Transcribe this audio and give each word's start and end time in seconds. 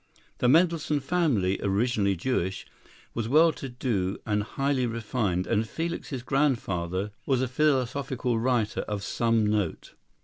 The 0.39 0.49
Mendelssohn 0.49 0.99
family, 0.99 1.59
originally 1.61 2.15
Jewish, 2.15 2.65
was 3.13 3.27
well 3.29 3.51
to 3.51 3.69
do 3.69 4.17
and 4.25 4.41
highly 4.41 4.87
refined, 4.87 5.45
and 5.45 5.69
Felix's 5.69 6.23
grandfather 6.23 7.11
was 7.27 7.39
a 7.39 7.47
philosophical 7.47 8.39
writer 8.39 8.81
of 8.87 9.03
some 9.03 9.45
note. 9.45 9.93